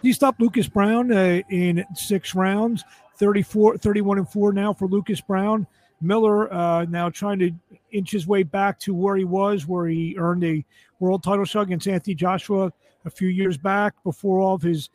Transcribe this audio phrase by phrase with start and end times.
[0.00, 2.84] He stopped Lucas Browne uh, in six rounds,
[3.18, 5.66] 34, 31 and 4 now for Lucas Browne.
[6.00, 7.50] Miller uh, now trying to
[7.92, 10.64] inch his way back to where he was, where he earned a
[10.98, 12.72] world title shot against Anthony Joshua
[13.04, 14.88] a few years back before all of his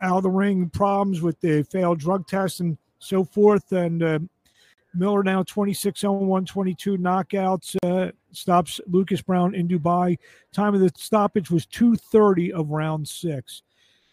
[0.00, 3.70] out of the ring problems with the failed drug test and so forth.
[3.70, 4.18] And uh,
[4.98, 10.18] Miller now 26 on 122 knockouts, uh, stops Lucas Browne in Dubai.
[10.52, 13.62] Time of the stoppage was 230 of round six.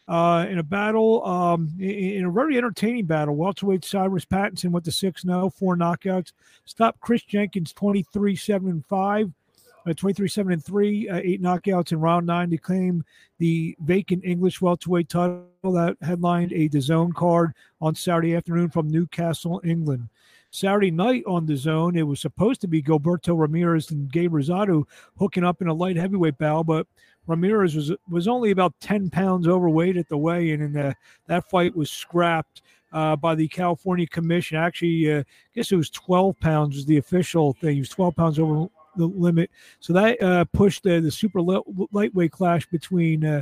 [0.07, 4.91] Uh, in a battle, um, in, a very entertaining battle, welterweight Cyrus Pattinson went to
[4.91, 6.31] 6 0, four knockouts.
[6.65, 9.31] Stopped Chris Jenkins 23 7 and 5.
[9.87, 13.03] Uh, 23 7 and 3, uh, eight knockouts in round nine to claim
[13.37, 19.61] the vacant English welterweight title that headlined a DAZN card on Saturday afternoon from Newcastle,
[19.63, 20.09] England.
[20.55, 24.83] Saturday night on the zone, it was supposed to be Gilberto Ramirez and Gabe Rosado
[25.17, 26.87] hooking up in a light heavyweight bout, but
[27.27, 30.93] Ramirez was was only about 10 pounds overweight at the weigh-in, and uh,
[31.27, 32.61] that fight was scrapped
[32.93, 34.57] uh, by the California Commission.
[34.57, 35.23] Actually, uh, I
[35.53, 37.75] guess it was 12 pounds was the official thing.
[37.75, 39.51] He was 12 pounds over the limit.
[39.79, 43.41] So that uh, pushed the, the super lightweight clash between uh,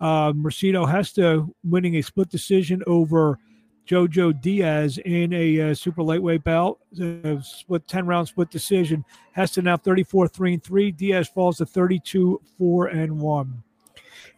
[0.00, 3.38] uh, Mercito Gesta winning a split decision over
[3.86, 9.04] Jojo Diaz in a uh, super lightweight bout, uh, split 10 round split decision.
[9.34, 10.92] Gesta now 34 3 and 3.
[10.92, 13.62] Diaz falls to 32 4 and 1.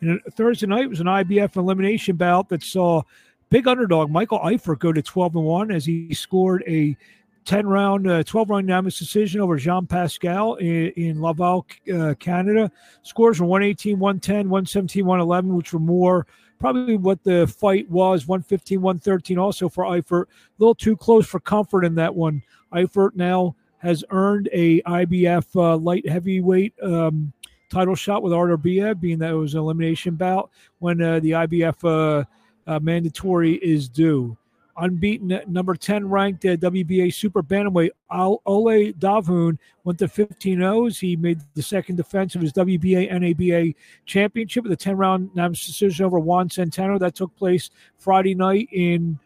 [0.00, 3.02] And Thursday night was an IBF elimination bout that saw
[3.50, 6.96] big underdog Michael Eifert go to 12 and 1 as he scored a
[7.44, 12.70] 10 round, uh, 12 round unanimous decision over Jean Pascal in, in Laval, uh, Canada.
[13.02, 16.26] Scores were 118, 110, 117, 111, which were more
[16.64, 20.22] probably what the fight was 115, 113 also for Eifert.
[20.22, 22.42] A little too close for comfort in that one.
[22.72, 27.34] Eifert now has earned a IBF uh, light heavyweight um,
[27.70, 31.32] title shot with Artur Beterbiev, being that it was an elimination bout when uh, the
[31.32, 32.24] IBF uh,
[32.66, 34.34] uh, mandatory is due
[34.76, 40.98] unbeaten number 10 ranked uh, WBA super bantamweight Ole Dovhun went to 15 0s.
[40.98, 43.74] He made the second defense of his WBA NABA
[44.06, 46.98] championship with a 10 round decision over Juan Centeno.
[46.98, 49.18] That took place Friday night in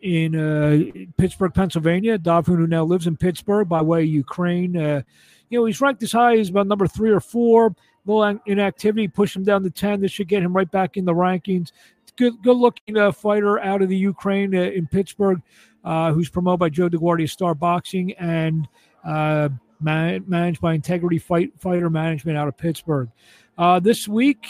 [0.00, 2.18] in uh, Pittsburgh, Pennsylvania.
[2.18, 5.02] Dovhun, who now lives in Pittsburgh by way of Ukraine, uh,
[5.50, 7.74] you know, he's ranked as high as about number three or four.
[8.06, 10.00] Little inactivity pushed him down to 10.
[10.00, 11.72] This should get him right back in the rankings
[12.18, 15.40] good good looking uh, fighter out of the Ukraine uh, in Pittsburgh,
[15.84, 18.68] uh, who's promoted by Joe DeGuardia Star Boxing and
[19.04, 19.48] uh,
[19.80, 23.08] man- managed by Integrity Fight Fighter Management out of Pittsburgh.
[23.56, 24.46] Uh, this week,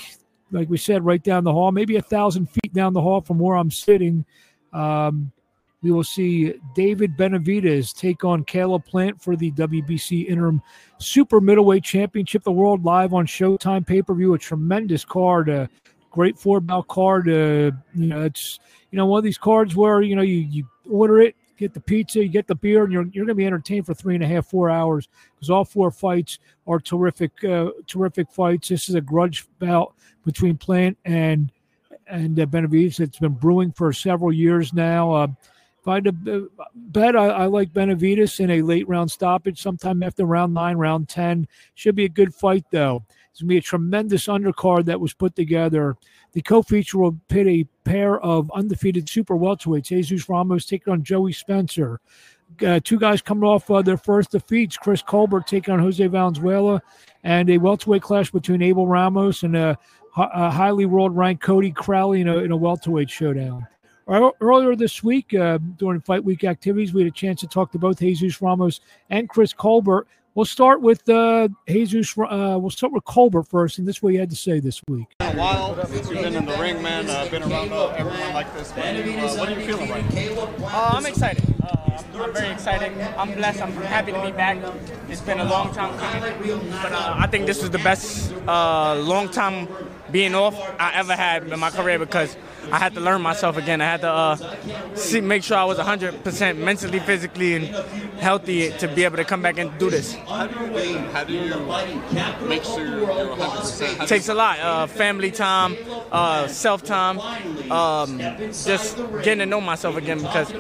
[0.50, 3.38] like we said, right down the hall, maybe a thousand feet down the hall from
[3.38, 4.24] where I'm sitting.
[4.72, 5.30] Um,
[5.80, 10.60] we will see David Benavidez take on Caleb Plant for the WBC Interim
[10.98, 14.34] Super Middleweight Championship, the world live on Showtime pay per view.
[14.34, 15.48] A tremendous card.
[15.48, 15.66] Uh,
[16.10, 17.28] great four bout card.
[17.28, 18.60] Uh, you know, it's
[18.90, 21.80] you know one of these cards where you know you you order it, get the
[21.80, 24.24] pizza, you get the beer, and you're you're going to be entertained for three and
[24.24, 28.68] a half, four hours because all four fights are terrific, uh, terrific fights.
[28.68, 29.94] This is a grudge bout
[30.24, 31.52] between Plant and
[32.06, 33.00] and uh, Benavidez.
[33.00, 35.12] It's been brewing for several years now.
[35.12, 35.28] Uh,
[35.80, 40.02] if I had to bet, I, I, like Benavidez in a late round stoppage, sometime
[40.02, 41.46] after round nine, round ten.
[41.74, 43.04] Should be a good fight though.
[43.38, 45.96] It's going to be a tremendous undercard that was put together.
[46.32, 49.84] The co-feature will pit a pair of undefeated super welterweights.
[49.84, 52.00] Jesus Ramos taking on Joey Spencer.
[52.66, 54.76] Uh, two guys coming off uh, their first defeats.
[54.76, 56.82] Chris Colbert taking on Jose Valenzuela,
[57.22, 59.78] and a welterweight clash between Abel Ramos and a,
[60.16, 63.64] a highly world-ranked Cody Crowley in a, in a welterweight showdown.
[64.40, 67.78] Earlier this week, uh, during Fight Week activities, we had a chance to talk to
[67.78, 68.80] both Jesus Ramos
[69.10, 70.08] and Chris Colbert.
[70.34, 72.16] We'll start with uh, Jesus.
[72.16, 74.80] Uh, we'll start with Colbert first, and this is what he had to say this
[74.88, 75.08] week.
[75.18, 77.10] Been a while since you've been in the ring, man.
[77.10, 78.74] Uh, been around uh, everyone like this.
[78.76, 78.96] Man.
[78.96, 80.42] Uh, what are you feeling right now?
[80.66, 81.42] Uh, I'm excited.
[81.62, 82.92] Uh, I'm very excited.
[83.16, 83.62] I'm blessed.
[83.62, 84.58] I'm happy to be back.
[85.08, 88.94] It's been a long time coming, but uh, I think this is the best uh,
[88.96, 89.66] long time
[90.10, 92.36] being off I ever had in my career because
[92.70, 93.80] I had to learn myself again.
[93.80, 97.66] I had to uh, see, make sure I was 100% mentally, physically, and
[98.18, 100.14] healthy to be able to come back and do this.
[100.14, 104.02] How do you, how do you make sure you're 100%?
[104.02, 104.58] It takes a lot.
[104.58, 105.76] Uh, family time,
[106.12, 107.20] uh, self time,
[107.70, 108.18] um,
[108.50, 110.52] just getting to know myself again because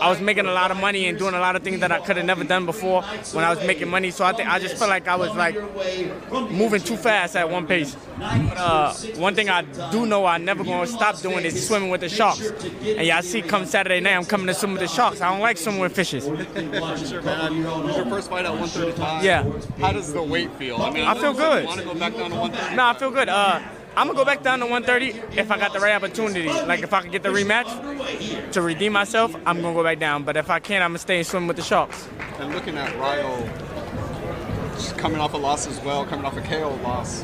[0.00, 2.00] I was making a lot of money and doing a lot of things that I
[2.00, 3.02] could have never done before
[3.32, 4.10] when I was making money.
[4.10, 5.54] So I think I just felt like I was like
[6.50, 7.96] moving too fast at one pace.
[8.20, 8.81] Uh,
[9.16, 12.40] one thing I do know I never gonna stop doing is swimming with the sharks.
[12.82, 15.20] And y'all see, come Saturday night, I'm coming to swim with the sharks.
[15.20, 16.24] I don't like swimming with fishes.
[16.24, 17.64] sure, man.
[17.64, 19.24] Was your first fight at 135.
[19.24, 19.44] Yeah.
[19.78, 20.76] How does the weight feel?
[20.76, 21.66] I mean, I feel good.
[21.66, 22.76] Want to go back down to 130?
[22.76, 23.28] No, I feel good.
[23.28, 23.60] Uh,
[23.94, 26.48] I'm gonna go back down to 130 if I got the right opportunity.
[26.48, 30.22] Like if I can get the rematch to redeem myself, I'm gonna go back down.
[30.22, 32.08] But if I can't, I'm gonna stay and swim with the sharks.
[32.38, 33.46] And looking at Rayo,
[34.96, 37.22] coming off a loss as well, coming off a KO loss.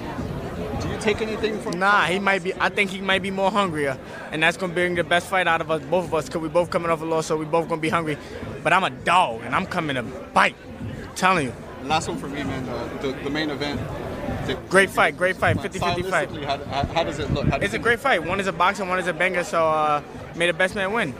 [0.80, 1.78] Do you take anything from?
[1.78, 2.54] Nah, he might be.
[2.54, 3.98] I think he might be more hungrier,
[4.32, 6.48] and that's gonna bring the best fight out of us, both of us, cause we
[6.48, 8.16] both coming off a loss, so we both gonna be hungry.
[8.62, 10.56] But I'm a dog, and I'm coming to bite.
[11.08, 11.54] I'm telling you.
[11.84, 12.66] Last one for me, man.
[13.00, 13.80] The, the, the main event.
[14.46, 16.28] The- Great fight, great fight, 50-50 fight.
[16.30, 17.46] Stylistically, How, how, how does it look?
[17.46, 18.22] How does It's a great fight.
[18.24, 19.44] One is a boxer, one is a banger.
[19.44, 20.02] So uh,
[20.36, 21.12] may the best man win.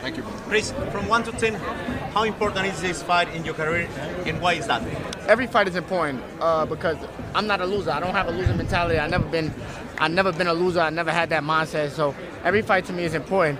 [0.00, 0.22] Thank you.
[0.48, 3.88] Chris, from 1 to 10, how important is this fight in your career
[4.26, 4.82] and why is that?
[5.26, 6.98] every fight is important uh, because
[7.34, 7.90] I'm not a loser.
[7.90, 8.98] I don't have a loser mentality.
[8.98, 9.52] I never been,
[9.98, 10.80] I never been a loser.
[10.80, 11.90] I never had that mindset.
[11.90, 12.14] So
[12.44, 13.58] every fight to me is important.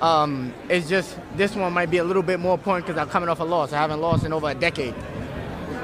[0.00, 3.28] Um, it's just this one might be a little bit more important because I'm coming
[3.28, 3.72] off a loss.
[3.72, 4.94] I haven't lost in over a decade.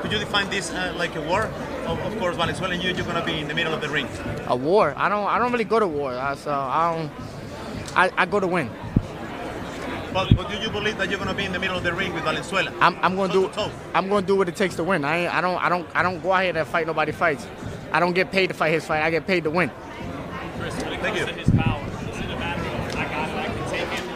[0.02, 1.42] Could you define this uh, like a war?
[1.86, 3.88] Of, of course, Valenzuela and you, you're going to be in the middle of the
[3.88, 4.08] ring.
[4.48, 4.92] A war.
[4.96, 5.26] I don't.
[5.26, 6.12] I don't really go to war.
[6.12, 7.12] uh, So I don't.
[7.96, 8.70] I, I go to win.
[10.12, 11.92] But, but do you believe that you're going to be in the middle of the
[11.92, 12.72] ring with Valenzuela?
[12.80, 13.48] I'm, I'm gonna do.
[13.48, 13.72] Toe to.
[13.94, 15.04] I'm gonna do what it takes to win.
[15.04, 15.62] I ain't, I don't.
[15.62, 15.88] I don't.
[15.94, 17.46] I don't go out here to fight nobody fights.
[17.92, 19.02] I don't get paid to fight his fight.
[19.02, 19.70] I get paid to win.
[20.58, 21.26] Thank you.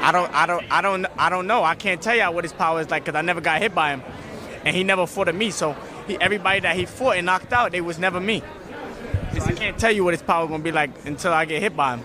[0.02, 1.62] I don't, I don't, I don't, I don't know.
[1.62, 3.90] I can't tell y'all what his power is like because I never got hit by
[3.90, 4.02] him,
[4.64, 5.50] and he never fought at me.
[5.50, 5.76] So
[6.08, 8.42] he, everybody that he fought and knocked out, they was never me.
[9.34, 11.62] So I can't tell you what his power is gonna be like until I get
[11.62, 12.04] hit by him.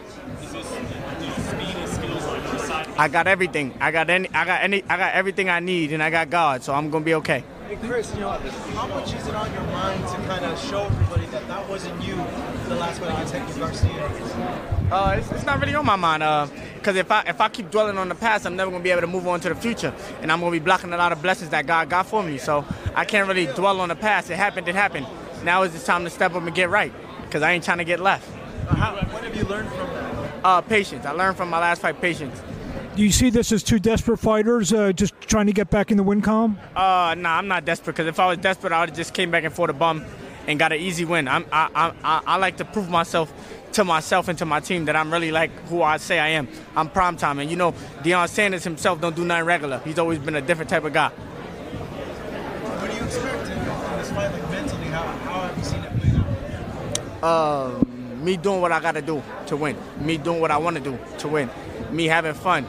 [3.00, 3.76] I got everything.
[3.80, 4.28] I got any.
[4.34, 4.84] I got any.
[4.90, 6.64] I got everything I need, and I got God.
[6.64, 7.44] So I'm gonna be okay.
[7.68, 10.86] Hey Chris, you know, how much is it on your mind to kind of show
[10.86, 12.16] everybody that that wasn't you
[12.68, 14.90] the last fight against Hector Garcia?
[14.90, 16.24] Uh, it's, it's not really on my mind.
[16.24, 16.48] Uh,
[16.82, 19.02] cause if I if I keep dwelling on the past, I'm never gonna be able
[19.02, 21.52] to move on to the future, and I'm gonna be blocking a lot of blessings
[21.52, 22.40] that God got for me.
[22.40, 22.66] So
[22.96, 24.32] I can't really dwell on the past.
[24.32, 24.68] It happened.
[24.68, 25.06] It happened.
[25.44, 26.92] Now is the time to step up and get right,
[27.30, 28.28] cause I ain't trying to get left.
[28.70, 30.34] How, what have you learned from that?
[30.44, 31.06] Uh, patience.
[31.06, 32.02] I learned from my last fight.
[32.02, 32.42] Patience.
[32.98, 35.98] Do you see this as two desperate fighters uh, just trying to get back in
[35.98, 36.58] the win column?
[36.76, 37.96] Uh, nah, I'm not desperate.
[37.96, 40.04] Cause if I was desperate, I would have just came back and fought a bum,
[40.48, 41.28] and got an easy win.
[41.28, 43.32] I'm I I I, I like to prove myself.
[43.74, 46.48] To myself and to my team that I'm really like who I say I am.
[46.76, 49.78] I'm prime time, and you know Deion Sanders himself don't do nothing regular.
[49.80, 51.10] He's always been a different type of guy.
[51.10, 53.66] What do you expect in, in
[54.00, 54.86] this fight, like mentally?
[54.86, 57.24] How, how have you seen it play out?
[57.24, 57.86] uh,
[58.24, 59.78] me doing what I gotta do to win.
[60.00, 61.48] Me doing what I wanna do to win.
[61.92, 62.66] Me having fun.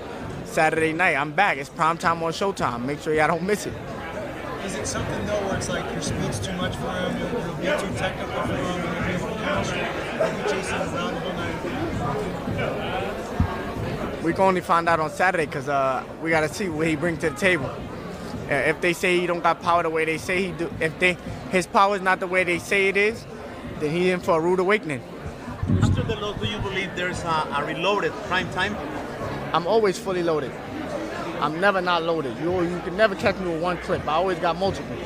[0.59, 1.57] Saturday night, I'm back.
[1.57, 2.85] It's prime time on Showtime.
[2.85, 3.73] Make sure y'all don't miss it.
[4.65, 7.17] Is it something though where it's like your speed's too much for him?
[7.17, 8.65] You'll, you'll be too technical for him.
[8.83, 9.77] You'll be able to counter.
[9.77, 11.33] You'll be chasing around the whole
[12.65, 14.25] night.
[14.25, 17.21] We can only find out on Saturday because uh, we gotta see what he brings
[17.21, 17.67] to the table.
[18.51, 20.99] Uh, if they say he don't got power the way they say he do, if
[20.99, 21.17] they
[21.53, 23.25] his power is not the way they say it is,
[23.79, 25.05] then he in for a rude awakening.
[25.83, 28.77] After the loss, do you believe there's a, a reloaded prime time?
[29.53, 30.53] I'm always fully loaded.
[31.41, 32.37] I'm never not loaded.
[32.39, 34.07] You you can never catch me with one clip.
[34.07, 34.97] I always got multiple.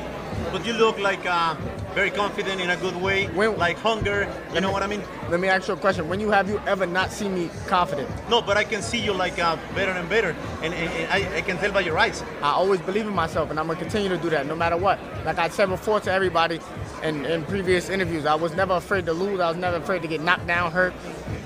[0.51, 1.55] But you look like uh,
[1.93, 4.27] very confident in a good way, When- like hunger.
[4.53, 5.01] You know what I mean?
[5.29, 6.09] Let me ask you a question.
[6.09, 8.09] When you have you ever not seen me confident?
[8.29, 11.37] No, but I can see you like uh, better and better, and, and, and I,
[11.37, 12.23] I can tell by your eyes.
[12.41, 14.99] I always believe in myself, and I'm gonna continue to do that no matter what.
[15.25, 16.59] Like I said before to everybody
[17.03, 19.39] in, in previous interviews, I was never afraid to lose.
[19.39, 20.93] I was never afraid to get knocked down, hurt,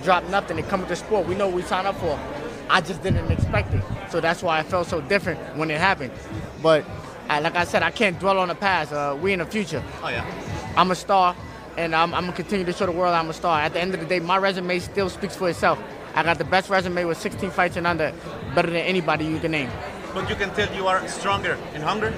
[0.03, 1.27] drop nothing, and come with the sport.
[1.27, 2.17] We know what we signed up for.
[2.69, 6.11] I just didn't expect it, so that's why I felt so different when it happened.
[6.61, 6.85] But
[7.29, 8.91] I, like I said, I can't dwell on the past.
[8.91, 9.83] Uh, we in the future.
[10.03, 10.25] Oh yeah.
[10.75, 11.35] I'm a star,
[11.77, 13.61] and I'm, I'm gonna continue to show the world I'm a star.
[13.61, 15.79] At the end of the day, my resume still speaks for itself.
[16.15, 18.13] I got the best resume with 16 fights and under,
[18.55, 19.69] better than anybody you can name.
[20.13, 22.13] But you can tell you are stronger and hunger.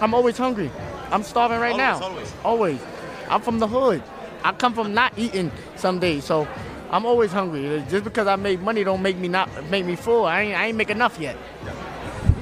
[0.00, 0.70] I'm always hungry.
[1.10, 2.06] I'm starving right Always, now.
[2.06, 2.34] always.
[2.44, 2.80] Always.
[3.28, 4.02] I'm from the hood.
[4.42, 6.48] I come from not eating some days, so
[6.90, 7.84] I'm always hungry.
[7.88, 10.24] Just because I made money don't make me not make me full.
[10.24, 11.36] I ain't, I ain't make enough yet.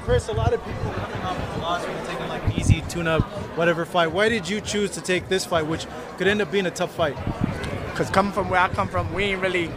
[0.02, 3.22] Chris, a lot of people coming off of philosophy taking like an easy tune-up,
[3.58, 4.10] whatever fight.
[4.10, 5.86] Why did you choose to take this fight, which
[6.16, 7.14] could end up being a tough fight?
[7.94, 9.70] Cause coming from where I come from, we ain't really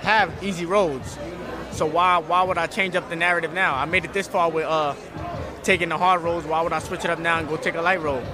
[0.00, 1.18] have easy roads.
[1.72, 3.74] So why why would I change up the narrative now?
[3.74, 4.94] I made it this far with uh
[5.62, 6.46] taking the hard roads.
[6.46, 8.24] Why would I switch it up now and go take a light road?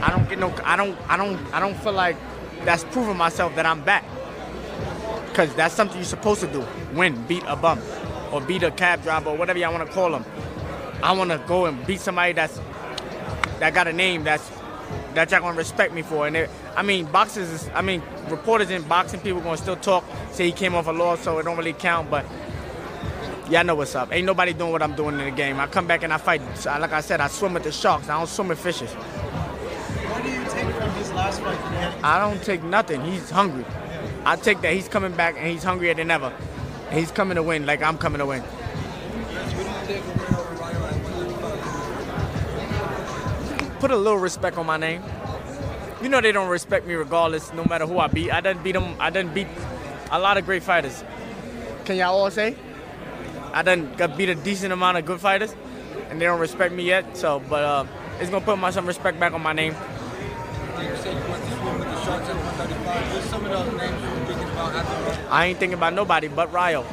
[0.00, 0.54] I don't get no.
[0.64, 0.96] I don't.
[1.08, 1.38] I don't.
[1.52, 2.16] I don't feel like
[2.64, 4.04] that's proving myself that I'm back.
[5.38, 6.66] Cause that's something you're supposed to do.
[6.94, 7.80] Win, beat a bum,
[8.32, 10.24] or beat a cab driver, or whatever y'all want to call them.
[11.00, 12.60] I want to go and beat somebody that's
[13.60, 14.50] that got a name that's
[15.14, 16.26] that y'all gonna respect me for.
[16.26, 17.48] And it, I mean, boxers.
[17.50, 20.02] Is, I mean, reporters in boxing, people gonna still talk,
[20.32, 22.10] say he came off a loss, so it don't really count.
[22.10, 22.26] But
[23.48, 24.12] y'all know what's up.
[24.12, 25.60] Ain't nobody doing what I'm doing in the game.
[25.60, 26.42] I come back and I fight.
[26.56, 28.08] So, Like I said, I swim with the sharks.
[28.08, 28.90] I don't swim with fishes.
[28.90, 33.02] What do you take from his last fight I don't take nothing.
[33.02, 33.64] He's hungry.
[34.28, 36.30] I take that he's coming back and he's hungrier than ever.
[36.90, 38.42] And he's coming to win like I'm coming to win.
[43.80, 45.02] Put a little respect on my name.
[46.02, 48.30] You know they don't respect me regardless, no matter who I beat.
[48.30, 48.96] I didn't beat them.
[49.00, 49.46] I didn't beat
[50.10, 51.02] a lot of great fighters.
[51.86, 52.54] Can y'all all say?
[53.54, 55.54] I done got beat a decent amount of good fighters,
[56.10, 57.16] and they don't respect me yet.
[57.16, 57.86] So, but uh,
[58.20, 59.74] it's gonna put my some respect back on my name.
[65.30, 66.84] I ain't thinking about nobody but Rayo.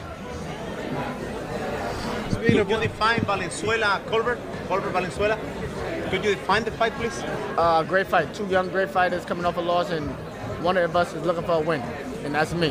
[2.45, 5.37] Could you define Valenzuela, Colbert, Colbert Valenzuela?
[6.09, 7.23] Could you define the fight, please?
[7.57, 8.33] Uh, great fight.
[8.33, 10.07] Two young great fighters coming off a loss, and
[10.63, 11.81] one of us is looking for a win,
[12.23, 12.69] and that's me.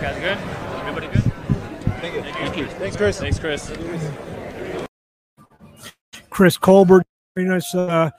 [0.00, 0.38] guys good?
[0.86, 1.32] Everybody good?
[2.00, 2.22] Thank you.
[2.22, 2.66] Thank you.
[2.66, 3.18] Thanks, Chris.
[3.18, 3.72] Thanks, Chris.
[6.30, 7.04] Chris Colbert
[7.36, 8.10] joining us uh,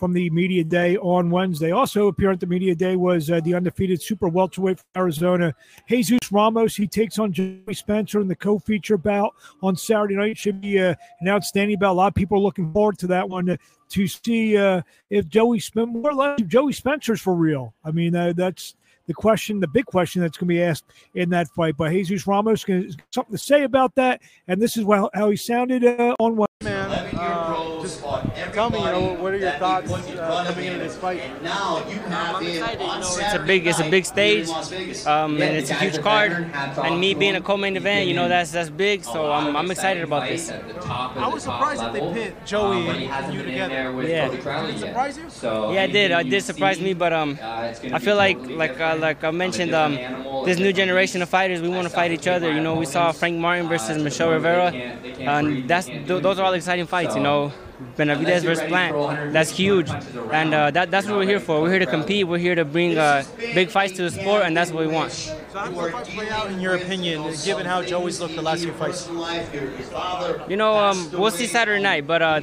[0.00, 1.72] from the media day on Wednesday.
[1.72, 5.54] Also appearing at the media day was uh, the undefeated super welterweight from Arizona,
[5.88, 6.74] Jesus Ramos.
[6.74, 10.38] He takes on Joey Spencer in the co-feature bout on Saturday night.
[10.38, 11.92] Should be uh, an outstanding bout.
[11.92, 13.56] A lot of people are looking forward to that one uh,
[13.90, 14.80] to see uh,
[15.10, 17.74] if Joey Spencer, more if Joey Spencer's for real.
[17.84, 18.76] I mean, uh, that's
[19.06, 21.76] the question, the big question that's going to be asked in that fight.
[21.76, 25.84] But Jesus Ramos has something to say about that, and this is how, he sounded
[25.84, 26.46] uh, on
[28.50, 31.22] just tell me, you know, what are your thoughts uh, coming into this fight?
[31.42, 31.82] I'm.
[32.42, 34.48] You know, it's a big, it's a big stage,
[35.06, 36.32] um, and it's a huge card.
[36.82, 39.04] And me being a co-main event, you know, that's that's big.
[39.04, 40.50] So I'm, I'm excited about this.
[40.50, 44.02] I was surprised that they pit Joey and you together.
[44.02, 44.28] Yeah.
[44.28, 45.24] Did it surprise you?
[45.72, 46.12] Yeah, I did.
[46.12, 49.94] I did surprise me, but um, I feel like, like, uh, like I mentioned, um,
[50.44, 52.52] this new generation of fighters, we want to fight each other.
[52.52, 56.86] You know, we saw Frank Martin versus Michel Rivera, and that's those are all exciting
[56.86, 57.14] fights.
[57.14, 57.52] You know,
[57.96, 59.90] Benavidez versus Plant, that's huge,
[60.32, 61.60] and uh, that, that's what we're here for.
[61.60, 62.26] We're here to compete.
[62.26, 65.12] We're here to bring uh, big fights to the sport, and that's what we want.
[65.12, 68.42] So how did the fight play out, in your opinion, given how Joey's looked the
[68.42, 69.08] last few fights?
[70.48, 72.40] You know, um, we'll see Saturday night, but uh,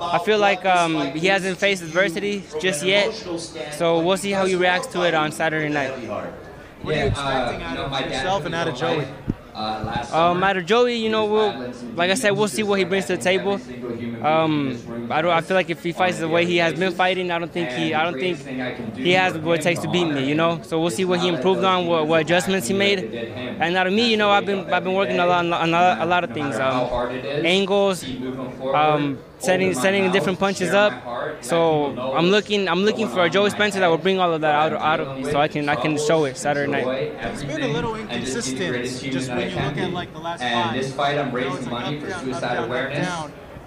[0.00, 3.12] I feel like um, he hasn't faced adversity just yet,
[3.72, 5.90] so we'll see how he reacts to it on Saturday night.
[6.82, 9.06] What are you expecting out of yourself and out of Joey?
[10.10, 11.58] Um, out of Joey, you know, we'll,
[11.94, 13.60] like I said, we'll see what he brings to the table.
[14.20, 15.32] Um, I don't.
[15.32, 17.72] I feel like if he fights the way he has been fighting, I don't think
[17.72, 17.94] he.
[17.94, 18.46] I don't think
[19.00, 20.22] he has what it takes to beat me.
[20.24, 20.60] You know.
[20.62, 23.06] So we'll see what he improved on, what, what adjustments he made.
[23.58, 25.66] And out of me, you know, I've been I've been working a lot on a
[25.66, 26.58] lot, a lot of things.
[26.58, 26.92] Um,
[27.44, 28.06] angles,
[28.72, 30.92] um, setting setting different punches up.
[31.42, 34.54] So I'm looking I'm looking for a Joey Spencer that will bring all of that
[34.54, 36.86] out, out of me, so I can I can show it Saturday night.
[36.86, 40.94] It's been a little inconsistent just when you look at like the last And this
[40.94, 43.08] fight, I'm raising money for suicide awareness.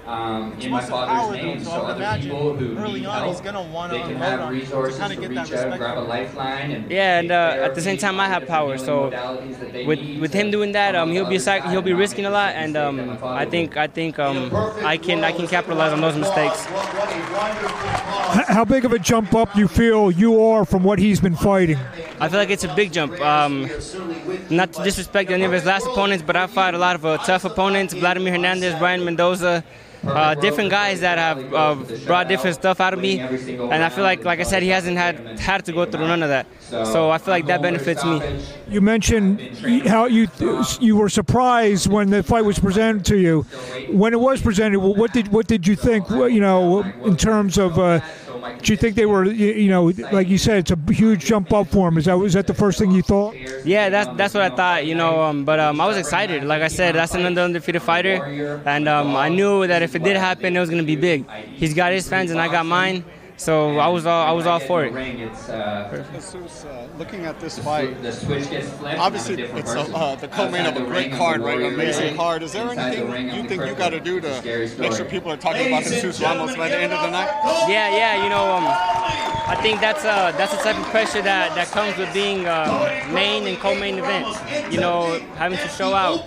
[0.05, 0.43] Down.
[0.43, 2.77] Um, He in my wants power, father's name, so so I would other people who
[2.77, 5.21] early need on help, he's gonna wanna they can have on to resources kinda to
[5.21, 7.97] get that reach out, respect grab a lifeline, and Yeah, and uh, at the same
[7.97, 11.25] time I have power, so modalities that they with with him doing that, um, he'll
[11.25, 13.77] be sac- he'll be risking a lot, and um, mistake that my father I think.
[13.77, 14.51] I think um,
[14.83, 16.65] I can I can capitalize on those mistakes.
[18.47, 21.77] How big of a jump up you feel you are from what he's been fighting?
[22.19, 23.19] I feel like it's a big jump.
[23.21, 23.69] Um,
[24.49, 27.17] not to disrespect any of his last opponents, but I fought a lot of uh,
[27.19, 29.63] tough opponents: Vladimir Hernandez, Brian Mendoza,
[30.05, 33.19] uh, different guys that have uh, brought different stuff out of me.
[33.19, 36.23] And I feel like, like I said, he hasn't had had to go through none
[36.23, 36.47] of that.
[36.69, 38.21] So I feel like that benefits me.
[38.67, 39.39] You mentioned
[39.87, 40.27] how you
[40.79, 43.41] you were surprised when the fight was presented to you.
[43.87, 46.09] When it was presented, what did what did you think?
[46.09, 47.99] You know, in terms of uh,
[48.63, 51.67] Do you think they were, you know, like you said, it's a huge jump up
[51.67, 51.97] for him?
[51.97, 53.35] Is that was that the first thing you thought?
[53.65, 55.21] Yeah, that's that's what I thought, you know.
[55.21, 56.43] Um, but um, I was excited.
[56.45, 58.23] Like I said, that's an undefeated fighter,
[58.65, 61.29] and um, I knew that if it did happen, it was gonna be big.
[61.55, 63.03] He's got his fans, and I got mine.
[63.43, 64.93] So I was all I was all for it.
[64.93, 67.89] Jesus, uh, looking at this fight,
[68.97, 71.61] obviously it's a, uh, the co-main of a great card, right?
[71.61, 72.41] Amazing card.
[72.41, 74.31] Is there anything you think you got to do to
[74.79, 77.31] make sure people are talking about Jesus Ramos by the end of the night?
[77.67, 81.53] Yeah, yeah, you know, um, I think that's uh, that's the type of pressure that,
[81.55, 84.39] that comes with being uh, main and co-main events.
[84.73, 86.23] You know, having to show out.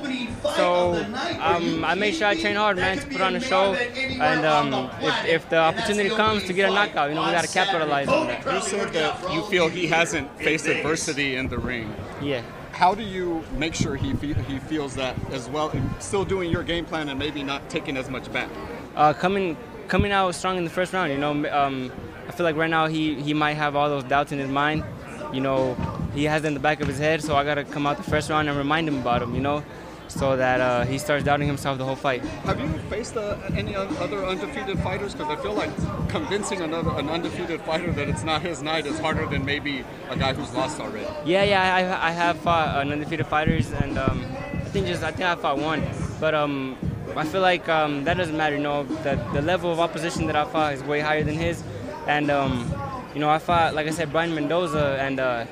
[0.55, 0.95] So
[1.41, 3.75] um, I made sure I train hard, man, to put on a show.
[3.75, 7.45] And um, if, if the opportunity comes to get a knockout, you know, we got
[7.45, 8.45] to capitalize on that.
[8.45, 11.95] You said that you feel he hasn't faced adversity in the ring.
[12.23, 12.43] Yeah.
[12.73, 16.51] How do you make sure he fe- he feels that as well, and still doing
[16.51, 18.49] your game plan and maybe not taking as much back?
[18.97, 19.57] uh, coming
[19.89, 21.11] coming out strong in the first round.
[21.13, 21.91] You know, um,
[22.29, 24.85] I feel like right now he he might have all those doubts in his mind.
[25.33, 25.75] You know,
[26.15, 27.23] he has it in the back of his head.
[27.23, 29.35] So I gotta come out the first round and remind him about him.
[29.35, 29.65] You know,
[30.09, 32.23] so that uh, he starts doubting himself the whole fight.
[32.45, 35.15] Have you faced uh, any other undefeated fighters?
[35.15, 35.71] Because I feel like
[36.09, 40.17] convincing another an undefeated fighter that it's not his night is harder than maybe a
[40.17, 41.07] guy who's lost already.
[41.25, 45.11] Yeah, yeah, I, I have fought uh, undefeated fighters, and um, I think just I
[45.11, 45.83] think I fought one,
[46.21, 46.77] but um,
[47.17, 48.57] I feel like um, that doesn't matter.
[48.57, 51.63] You know, the the level of opposition that I fought is way higher than his,
[52.07, 52.73] and um,
[53.15, 55.47] you know, I fought like I said, Brian Mendoza, and uh,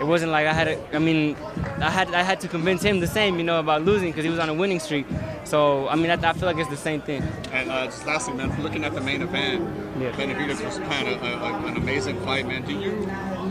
[0.00, 0.68] it wasn't like I had.
[0.68, 1.36] A, I mean,
[1.80, 4.30] I had I had to convince him the same, you know, about losing because he
[4.30, 5.06] was on a winning streak.
[5.44, 7.22] So I mean, I, I feel like it's the same thing.
[7.52, 9.62] And uh, just lastly, man, looking at the main event,
[10.00, 10.10] Yeah.
[10.12, 12.64] Benavidez was kind of a, an amazing fight, man.
[12.66, 12.92] Do you,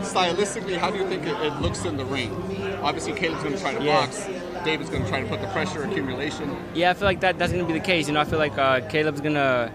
[0.02, 2.30] stylistically, how do you think it, it looks in the ring?
[2.82, 4.00] Obviously, Caleb's going to try to Yeah.
[4.00, 4.26] box.
[4.64, 6.56] David's going to try to put the pressure accumulation.
[6.74, 8.08] Yeah, I feel like that that's gonna be the case.
[8.08, 9.72] You know, I feel like uh, Caleb's gonna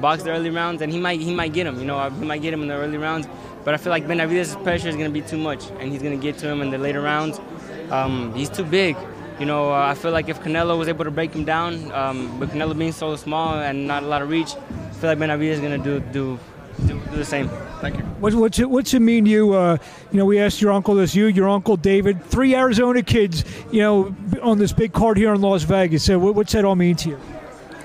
[0.00, 1.78] box the early rounds, and he might he might get him.
[1.78, 3.26] You know, he might get him in the early rounds.
[3.64, 6.38] But I feel like Benavidez' pressure is gonna be too much, and he's gonna get
[6.38, 7.40] to him in the later rounds.
[7.90, 8.96] Um, he's too big.
[9.38, 12.38] You know, uh, I feel like if Canelo was able to break him down, um,
[12.38, 15.52] with Canelo being so small and not a lot of reach, I feel like Benavidez
[15.52, 16.38] is gonna do do
[16.86, 17.48] do, do the same.
[17.80, 18.02] Thank you.
[18.20, 19.52] What, what's it What's it mean you?
[19.54, 19.76] Uh,
[20.10, 21.14] you know, we asked your uncle this.
[21.14, 23.44] You, your uncle David, three Arizona kids.
[23.70, 26.04] You know, on this big card here in Las Vegas.
[26.04, 27.20] So, what, what's that all mean to you?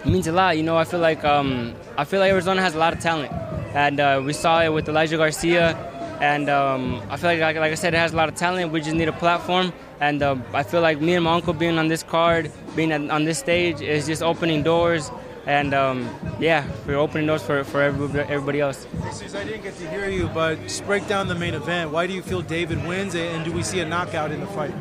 [0.05, 0.57] It means a lot.
[0.57, 3.31] You know, I feel like um, I feel like Arizona has a lot of talent,
[3.73, 5.75] and uh, we saw it with Elijah Garcia,
[6.21, 8.71] and um, I feel like, like like I said, it has a lot of talent.
[8.71, 11.77] We just need a platform, and uh, I feel like me and my uncle being
[11.77, 15.11] on this card, being on this stage, is just opening doors,
[15.45, 18.87] and um, yeah, we're opening doors for for everybody, everybody else.
[19.03, 21.91] I didn't get to hear you, but just break down the main event.
[21.91, 24.73] Why do you feel David wins, and do we see a knockout in the fight?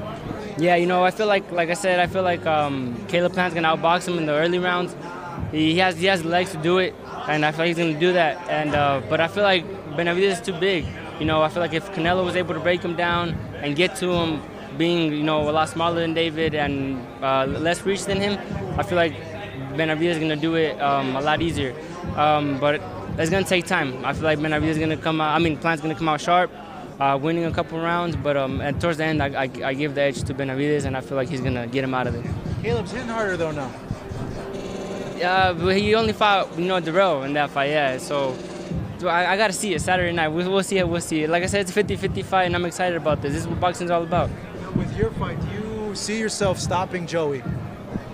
[0.58, 3.54] Yeah, you know, I feel like, like I said, I feel like um, Caleb Plant's
[3.54, 4.96] gonna outbox him in the early rounds.
[5.52, 6.94] He has he has legs to do it,
[7.28, 8.48] and I feel like he's gonna do that.
[8.48, 9.64] And uh, but I feel like
[9.96, 10.86] Benavidez is too big.
[11.18, 13.30] You know, I feel like if Canelo was able to break him down
[13.62, 14.42] and get to him,
[14.76, 18.38] being you know a lot smaller than David and uh, less reach than him,
[18.78, 19.14] I feel like
[19.74, 21.74] Benavidez is gonna do it um, a lot easier.
[22.16, 22.80] Um, but
[23.18, 24.04] it's gonna take time.
[24.04, 25.34] I feel like Benavidez is gonna come out.
[25.34, 26.50] I mean, Plant's gonna come out sharp
[27.00, 30.02] uh, winning a couple rounds, but um, towards the end, I, I, I give the
[30.02, 32.34] edge to Benavidez, and I feel like he's gonna get him out of there.
[32.62, 33.70] Caleb's hitting harder though now.
[35.16, 37.98] Yeah, but he only fought, you know, Dirrell in that fight, yeah.
[37.98, 38.36] So,
[38.98, 40.28] so I, I gotta see it Saturday night.
[40.28, 40.88] We'll, we'll see it.
[40.88, 41.30] We'll see it.
[41.30, 43.32] Like I said, it's a 50-50 fight, and I'm excited about this.
[43.32, 44.30] This is what boxing's all about.
[44.74, 45.46] With your fight, do
[45.88, 47.42] you see yourself stopping Joey?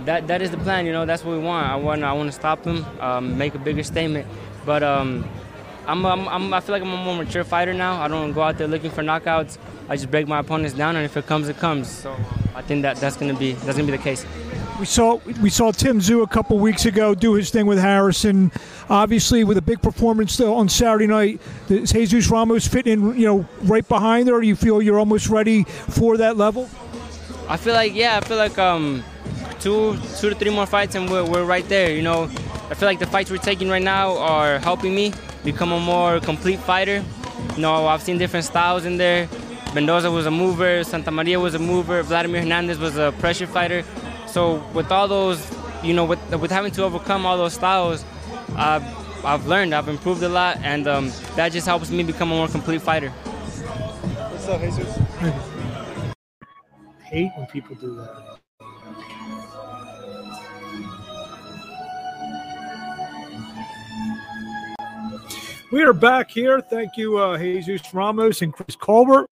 [0.05, 0.87] That that is the plan.
[0.87, 1.69] You know, that's what we want.
[1.69, 4.27] I want I want to stop him, um, make a bigger statement.
[4.65, 5.29] But um,
[5.87, 8.01] I'm, I'm, I'm I feel like I'm a more mature fighter now.
[8.01, 9.59] I don't go out there looking for knockouts.
[9.89, 11.89] I just break my opponents down, and if it comes, it comes.
[11.89, 12.17] So
[12.55, 14.25] I think that that's gonna be that's gonna be the case.
[14.79, 18.51] We saw we saw Tim Tszyu a couple weeks ago do his thing with Harrison.
[18.89, 23.27] Obviously, with a big performance uh, on Saturday night, is Jesus Ramos fitting in, you
[23.27, 24.41] know, right behind there?
[24.41, 26.69] Do you feel you're almost ready for that level?
[27.49, 29.05] I feel like yeah, I feel like um,
[29.61, 31.93] two two to three more fights and we're, we're right there.
[31.93, 32.25] You know,
[32.71, 35.13] I feel like the fights we're taking right now are helping me
[35.45, 37.05] become a more complete fighter.
[37.57, 39.29] You know, I've seen different styles in there.
[39.75, 43.85] Mendoza was a mover, Santa Maria was a mover, Vladimir Hernandez was a pressure fighter.
[44.33, 45.47] So with all those,
[45.83, 48.03] you know, with with having to overcome all those styles,
[48.57, 48.83] I've
[49.27, 52.49] I've learned, I've improved a lot, and um, that just helps me become a more
[52.49, 53.11] complete fighter.
[53.11, 54.99] What's up, Jesus?
[57.05, 58.39] Hate when people do that.
[65.71, 66.63] We are back here.
[66.63, 69.29] Thank you, uh, Jesus Ramos and Chris Colbert.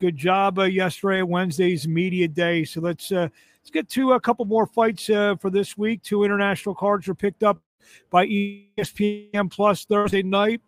[0.00, 2.64] Good job uh, yesterday, Wednesday's media day.
[2.64, 3.28] So let's uh,
[3.68, 6.02] let's get to a couple more fights uh, for this week.
[6.02, 7.60] Two international cards were picked up
[8.08, 10.62] by ESPN Plus Thursday night.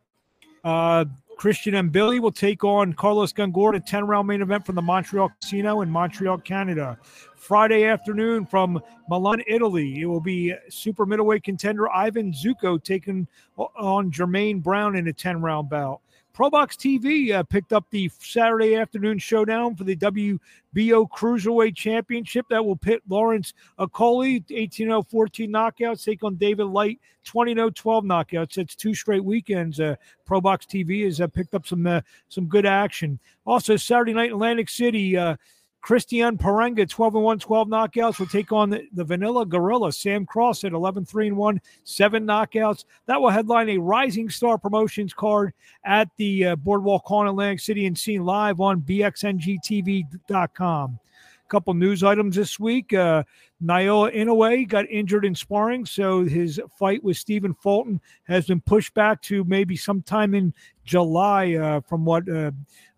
[0.62, 1.06] Uh,
[1.38, 5.30] Christian Mbilli will take on Carlos Gongora, a 10 round main event from the Montreal
[5.40, 6.98] Casino in Montreal, Canada.
[7.36, 14.12] Friday afternoon from Milan, Italy, it will be super middleweight contender Ivan Zucco taking on
[14.12, 16.02] Jermaine Brown in a 10 round bout.
[16.34, 20.38] ProBox TV uh, picked up the Saturday afternoon showdown for the WBO
[21.08, 27.54] Cruiserweight Championship that will pit Lawrence Okolie, 18 14 knockouts, take on David Light, 20
[27.54, 28.58] 0 12 knockouts.
[28.58, 29.80] It's two straight weekends.
[29.80, 29.96] Uh,
[30.28, 33.18] ProBox TV has uh, picked up some uh, some good action.
[33.44, 35.36] Also, Saturday night Atlantic City, uh,
[35.80, 39.92] Christian Parenga, 12 and 1, 12 knockouts, will take on the, the Vanilla Gorilla.
[39.92, 42.84] Sam Cross at 11 3 and 1, seven knockouts.
[43.06, 45.52] That will headline a Rising Star Promotions card
[45.84, 50.98] at the uh, Boardwalk in Atlantic City and seen live on BXNGTV.com.
[51.00, 52.92] A couple news items this week.
[52.92, 53.24] Uh,
[53.62, 58.92] Naoya Inoue got injured in sparring, so his fight with Stephen Fulton has been pushed
[58.94, 60.52] back to maybe sometime in
[60.84, 62.50] July, uh, from what uh,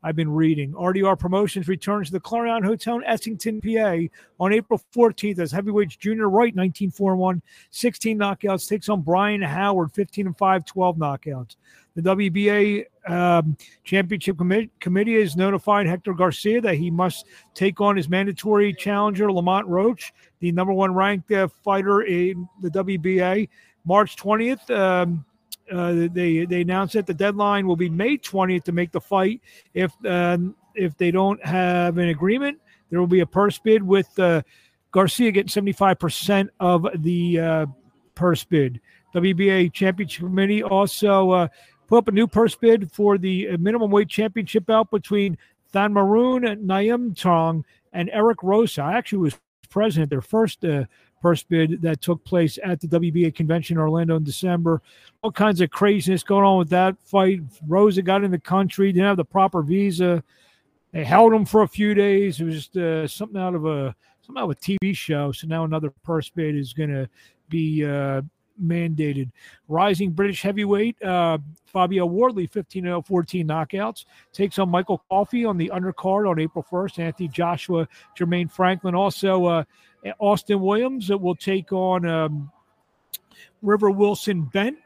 [0.02, 0.72] I've been reading.
[0.72, 4.08] RDR Promotions returns to the Clarion Hotel in Essington, PA
[4.40, 9.42] on April 14th as heavyweights Junior Wright, 19 4 1, 16 knockouts, takes on Brian
[9.42, 11.56] Howard, 15 and 5, 12 knockouts.
[11.94, 17.96] The WBA um, Championship Com- Committee has notified Hector Garcia that he must take on
[17.96, 23.48] his mandatory challenger, Lamont Roach, the number one ranked uh, fighter in the WBA.
[23.84, 25.24] March 20th, um,
[25.70, 29.40] uh, they they announced that the deadline will be May 20th to make the fight.
[29.74, 30.38] If uh,
[30.74, 32.58] if they don't have an agreement,
[32.90, 34.42] there will be a purse bid with uh,
[34.90, 37.66] Garcia getting 75% of the uh,
[38.14, 38.80] purse bid.
[39.14, 41.48] WBA Championship Committee also uh,
[41.86, 45.36] put up a new purse bid for the minimum weight championship bout between
[45.72, 48.82] Thammanoon Niyomtrong, and Eric Rosa.
[48.82, 50.84] I actually was president their first uh,
[51.22, 54.82] purse bid that took place at the WBA convention in Orlando in December.
[55.22, 57.40] All kinds of craziness going on with that fight.
[57.66, 60.22] Rosa got in the country, didn't have the proper visa.
[60.92, 62.40] They held him for a few days.
[62.40, 65.32] It was just uh, something out of a something out of a TV show.
[65.32, 67.08] So now another purse bid is going to
[67.48, 68.22] be uh,
[68.62, 69.30] mandated.
[69.68, 75.56] Rising British heavyweight uh, Fabio Wardley, 15 0 14 knockouts, takes on Michael Coffie on
[75.56, 76.98] the undercard on April 1st.
[76.98, 79.64] Anthony Joshua, Jermaine Franklin, also uh,
[80.18, 82.50] Austin Williams that will take on um,
[83.62, 84.78] River Wilson Bent,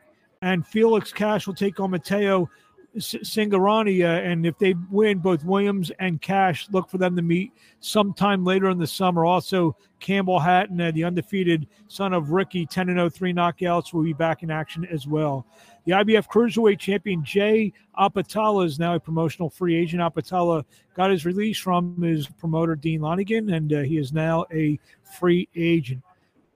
[0.43, 2.51] and Felix Cash will take on Matteo
[2.99, 4.03] Signani.
[4.03, 8.45] Uh, and if they win, both Williams and Cash look for them to meet sometime
[8.45, 9.25] later in the summer.
[9.25, 14.13] Also, Campbell Hatton, uh, the undefeated son of Ricky, 10 0 3 knockouts, will be
[14.13, 15.47] back in action as well.
[15.87, 20.03] The IBF Cruiserweight champion Jai Opetaia is now a promotional free agent.
[20.03, 24.81] Opetala got his release from his promoter Dean Lonergan, and uh, he is now a
[25.16, 26.03] free agent.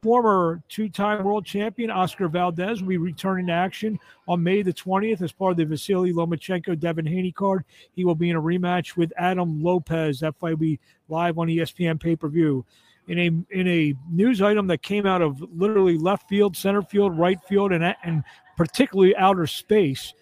[0.02, 5.22] Former two-time world champion Oscar Valdez will be returning to action on May the 20th
[5.22, 7.64] as part of the Vasily Lomachenko Devin Haney card.
[7.92, 10.18] He will be in a rematch with Adam Lopez.
[10.20, 12.64] That fight will be live on ESPN pay-per-view
[13.10, 17.18] in a in a news item that came out of literally left field, center field,
[17.18, 18.22] right field, and and
[18.60, 20.12] particularly outer space.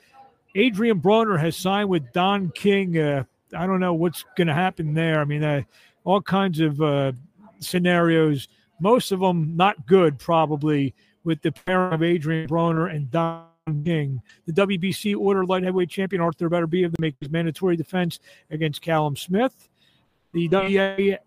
[0.55, 2.97] Adrian Broner has signed with Don King.
[2.97, 5.19] Uh, I don't know what's going to happen there.
[5.19, 5.63] I mean, uh,
[6.05, 7.11] all kinds of uh,
[7.59, 8.47] scenarios,
[8.79, 13.49] most of them not good, probably, with the pairing of Adrian Broner and Don
[13.85, 14.23] King.
[14.47, 18.21] The WBC order light heavyweight champion Arthur Beterbiev to make his mandatory defense
[18.53, 19.69] against Callum Smith.
[20.33, 21.19] The WBA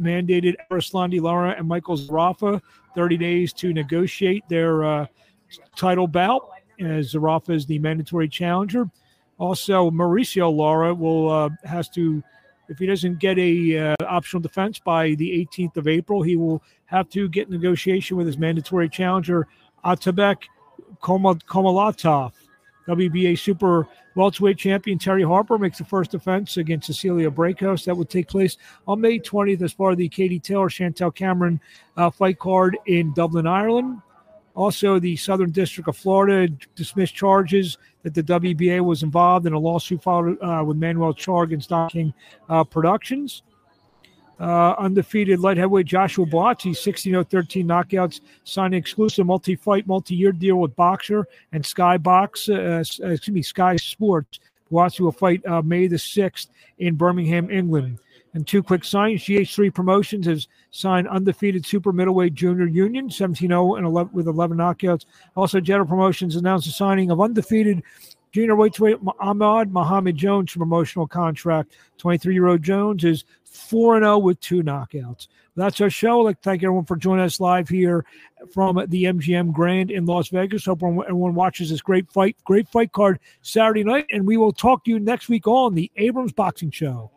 [0.00, 2.62] mandated Erislandy Lara and Michael Zerafa
[2.94, 5.06] 30 days to negotiate their uh,
[5.76, 8.88] title bout as Zerafa is the mandatory challenger.
[9.38, 12.22] Also, Mauricio Lara will uh, has to,
[12.68, 16.62] if he doesn't get a uh, optional defense by the 18th of April, he will
[16.86, 19.48] have to get negotiation with his mandatory challenger
[19.84, 20.44] Otabek
[21.02, 22.32] Kholmatov.
[22.88, 27.84] WBA Super Welterweight Champion Terri Harper makes the first defense against Cecilia Braekhus.
[27.84, 31.60] That will take place on May 20th as part of the Katie Taylor Chantel Cameron
[31.96, 34.02] uh, fight card in Dublin, Ireland.
[34.54, 39.58] Also, the Southern District of Florida dismissed charges that the WBA was involved in a
[39.58, 42.12] lawsuit filed uh, with Manuel Charr against Don King
[42.48, 43.42] uh, Productions.
[44.40, 50.16] Uh, undefeated light heavyweight Joshua Buatsi, 16 13 knockouts, signed an exclusive multi fight, multi
[50.16, 54.40] year deal with Boxxer and Skybox, uh, uh, excuse me, Sky Sports.
[54.70, 57.98] Buatsi will fight uh, May the 6th in Birmingham, England.
[58.34, 63.74] And two quick signs GH3 Promotions has signed undefeated super middleweight junior union, 17 0
[63.74, 65.04] and 11, with 11 knockouts.
[65.36, 67.82] Also, General Promotions announced the signing of undefeated
[68.32, 68.78] Junior weight
[69.20, 71.76] Ahmad Muhammad Jones from promotional contract.
[71.98, 75.28] 23 year old Jones is 4 0 with two knockouts.
[75.54, 76.20] That's our show.
[76.20, 78.06] Like thank everyone for joining us live here
[78.50, 80.64] from the MGM Grand in Las Vegas.
[80.64, 84.06] Hope everyone watches this great fight, great fight card Saturday night.
[84.10, 87.10] And we will talk to you next week on the Abrams Boxing Show.